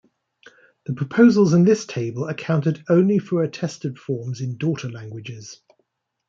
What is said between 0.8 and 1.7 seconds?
The proposals in